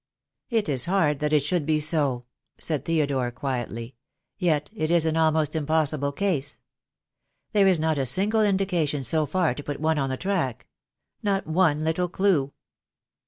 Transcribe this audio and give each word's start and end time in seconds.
"It 0.49 0.67
is 0.67 0.85
hard 0.85 1.19
that 1.19 1.31
it 1.31 1.43
should 1.43 1.63
be 1.63 1.79
so," 1.79 2.25
said 2.57 2.85
Theodore, 2.85 3.29
quietly, 3.29 3.93
"yet 4.39 4.71
it 4.73 4.89
is 4.89 5.05
an 5.05 5.15
almost 5.15 5.55
impossible 5.55 6.11
case. 6.11 6.59
There 7.51 7.67
is 7.67 7.79
not 7.79 7.99
a 7.99 8.07
single 8.07 8.41
indication 8.41 9.03
so 9.03 9.27
far 9.27 9.53
to 9.53 9.61
put 9.63 9.79
one 9.79 9.99
on 9.99 10.09
the 10.09 10.17
track— 10.17 10.65
not 11.21 11.45
one 11.45 11.83
little 11.83 12.09
clue." 12.09 12.51